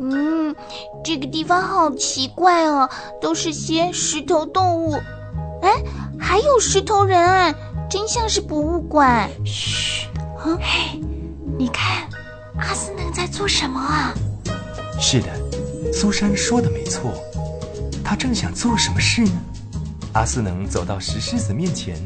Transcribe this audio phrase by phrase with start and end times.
[0.00, 0.52] 嗯，
[1.04, 4.94] 这个地方好奇怪哦，都是些石头动物。
[5.62, 5.70] 哎，
[6.18, 7.54] 还有石头人啊，
[7.88, 9.30] 真像是博物馆。
[9.44, 11.00] 嘘，嘿，
[11.56, 12.08] 你看，
[12.58, 14.12] 阿斯能在做什么啊？
[15.00, 15.28] 是的，
[15.92, 17.12] 苏珊说的没错，
[18.04, 19.40] 他正想做什么事呢？
[20.12, 21.96] 阿斯能走到石狮子面前，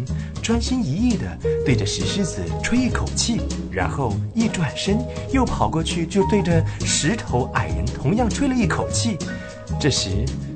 [0.43, 1.25] 专心一意地
[1.65, 3.41] 对着石狮子吹一口气，
[3.71, 4.99] 然后一转身
[5.33, 9.17] 又跑过去，就对着石头矮人同样吹了一口气。
[9.81, 10.11] 这时，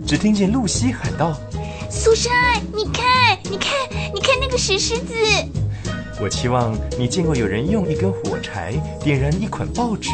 [0.06, 1.34] 只听见露西喊道
[1.90, 2.32] ：“苏珊，
[2.74, 3.72] 你看，你看，
[4.14, 5.14] 你看那个石狮子！
[6.20, 10.10] 我期望你见过有人用一根火柴点燃一捆报纸，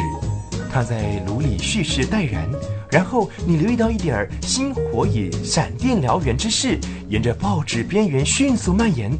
[0.71, 2.49] 它在炉里蓄势待燃。”
[2.91, 9.11] 然后你留意到一点儿星火以闪电燎原之势，沿着报纸边缘迅速蔓延。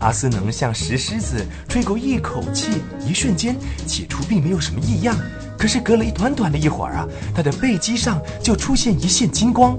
[0.00, 5.16] 阿斯能向石狮子吹过一口气，一瞬间，起初并没有什么异样。
[5.56, 9.78] 可是隔了一短短的一会儿啊，他的背脊上就出现一线金光，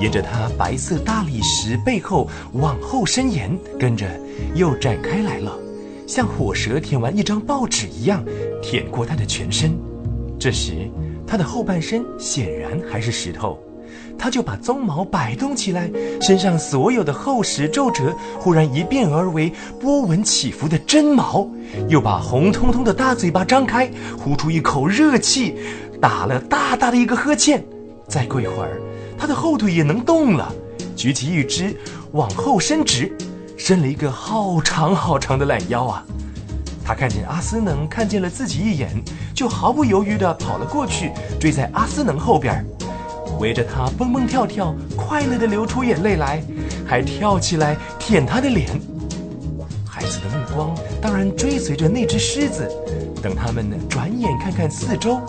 [0.00, 4.08] 沿着他白色大理石背后往后伸延，跟着
[4.54, 5.56] 又展开来了，
[6.06, 8.24] 像火蛇舔完一张报纸一样，
[8.62, 9.78] 舔过他的全身。
[10.38, 10.90] 这时。
[11.30, 13.56] 他的后半身显然还是石头，
[14.18, 15.88] 他就把鬃毛摆动起来，
[16.20, 21.48] 身上所有的厚实皱褶忽然一变而为波纹起伏的真毛，
[21.88, 25.54] 又把红彤彤的大嘴巴张开，呼出一口热气，
[26.00, 27.64] 打了大大的一个呵欠。
[28.08, 28.80] 再过一会儿，
[29.16, 30.52] 他的后腿也能动了，
[30.96, 31.72] 举起一只
[32.10, 33.16] 往后伸直，
[33.56, 36.04] 伸了一个好长好长的懒腰啊。
[36.90, 38.90] 他看见阿斯能看见了自己一眼，
[39.32, 42.64] 就毫不犹豫地跑了过去，追在阿斯能后边儿，
[43.38, 46.42] 围着他蹦蹦跳跳，快乐地流出眼泪来，
[46.84, 48.68] 还跳起来舔他的脸。
[49.88, 52.68] 孩子的目光当然追随着那只狮子，
[53.22, 55.20] 等他们转眼看看四周，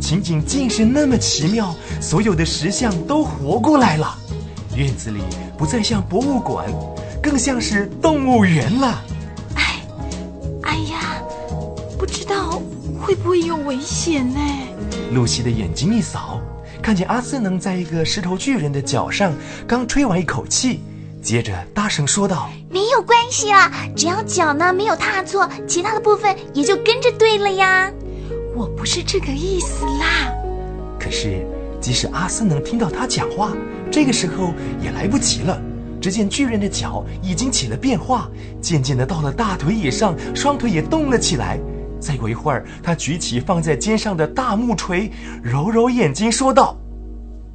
[0.00, 4.16] 情景竟是那么奇妙，所有的石像都活过来了，
[4.76, 5.18] 院子里
[5.58, 6.72] 不再像博物馆，
[7.20, 9.02] 更像是动物园了。
[13.00, 14.38] 会不会有危险呢？
[15.12, 16.40] 露西的眼睛一扫，
[16.80, 19.32] 看见阿斯能在一个石头巨人的脚上
[19.66, 20.80] 刚吹完一口气，
[21.20, 27.90] 接着大声说道：“没有关系啦，只要脚呢没有踏错，其他的部分也就跟着对了呀。”
[28.54, 30.32] 我不是这个意思啦。
[31.00, 31.44] 可是，
[31.80, 33.52] 即使阿斯能听到他讲话，
[33.90, 35.60] 这个时候也来不及了。
[36.00, 38.28] 只见巨人的脚已经起了变化，
[38.60, 41.58] 渐渐的到了大腿以上，双腿也动了起来。
[42.00, 45.12] 再过一会儿，他举起放在肩上的大木锤，
[45.42, 46.74] 揉揉眼睛，说道：“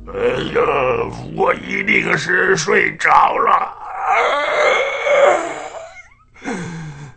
[0.07, 0.13] 哎
[0.53, 0.61] 呀，
[1.35, 3.73] 我一定是睡着了，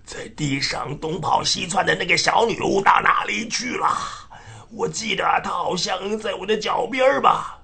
[0.06, 3.86] 在地上东跑西窜的那个小女巫到哪里去了？
[4.70, 7.56] 我记得她好像在我的脚边吧。”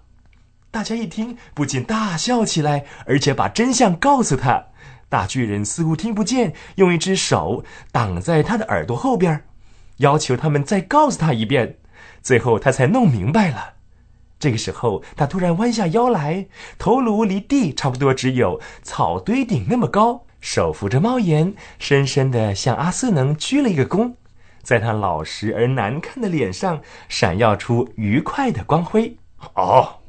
[0.75, 4.61] 大家一听，不禁大笑起来，而且把真相告诉他。
[5.09, 7.63] 大巨人似乎听不见，用一只手
[7.93, 9.45] 挡在他的耳朵后边。
[9.99, 11.79] 要求他们再告诉他一遍，
[12.23, 13.75] 最后他才弄明白了。
[14.41, 24.15] 这个时候，他突然弯下腰来，头颅离地差不多只有草堆顶那么高，手扶着帽檐，深深地向阿斯能鞠了一个躬，
[24.65, 29.17] 在他老实而难看的脸上闪耀出愉快的光辉。
[29.55, 30.01] 哦，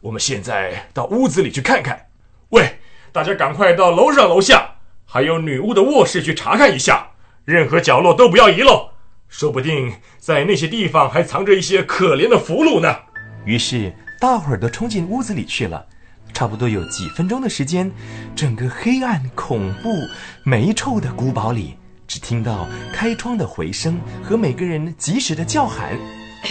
[0.00, 2.06] 我们现在到屋子里去看看。
[2.50, 2.78] 喂，
[3.12, 7.08] 大家赶快到楼上楼下，还有女巫的卧室去查看一下。
[7.44, 8.90] 任何角落都不要遗漏，
[9.28, 12.94] 说不定在那些地方还藏着一些可怜的俘虏呢。
[13.44, 15.86] 于是大伙儿都冲进屋子里去了。
[16.34, 17.90] 差不多有几分钟的时间，
[18.36, 19.88] 整个黑暗、恐怖、
[20.44, 21.76] 霉臭的古堡里，
[22.06, 25.98] 只听到开窗的回声和每个人及时的叫喊
[26.44, 26.50] ：“哎，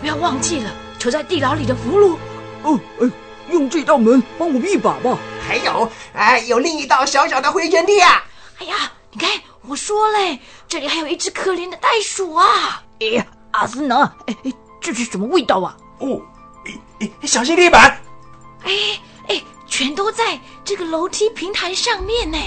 [0.00, 2.16] 不要忘记了囚在地牢里的俘虏。
[2.62, 3.10] ”“哦，哎，
[3.50, 5.18] 用这道门帮我一把吧。
[5.46, 8.24] ”“还有，哎，有另一道小小的回旋梯啊
[8.60, 9.30] ！”“哎呀，你看。”
[9.66, 12.82] 我说嘞，这里还有一只可怜的袋鼠啊！
[13.00, 15.76] 哎呀，阿斯能，哎哎，这是什么味道啊？
[15.98, 16.22] 哦，
[16.64, 18.00] 哎哎，小心地板！
[18.62, 18.72] 哎
[19.28, 22.38] 哎，全都在这个楼梯平台上面呢。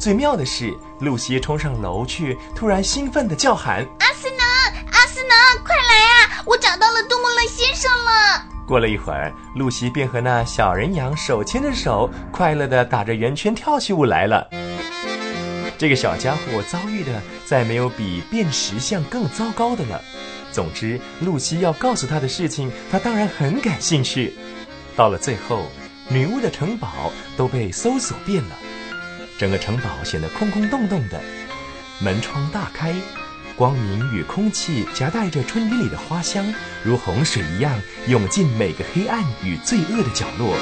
[0.00, 4.46] 最妙的是，露西冲上楼去，突然兴奋地叫喊：“阿斯能，
[4.90, 6.42] 阿斯能，快来啊！
[6.46, 14.46] 我找到了杜莫勒先生了！”过了一会儿，露西便和那小人羊手牵着手，快乐地打着圆圈跳起舞来了。
[15.78, 19.98] 这个小家伙遭遇的再没有比变石像更糟糕的了。
[20.52, 24.34] 总之，露西要告诉他的事情，他当然很感兴趣。
[24.94, 25.66] 到了最后，
[26.08, 28.56] 女巫的城堡都被搜索遍了，
[29.38, 31.18] 整个城堡显得空空洞洞的，
[32.00, 32.92] 门窗大开，
[33.58, 36.46] 光明与空气夹带着春天里的花香，
[36.84, 37.76] 如洪水一样
[38.06, 40.54] 涌进每个黑暗与罪恶的角落。